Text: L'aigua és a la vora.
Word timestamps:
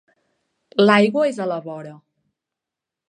L'aigua 0.81 1.27
és 1.33 1.41
a 1.45 1.47
la 1.53 1.59
vora. 1.69 1.93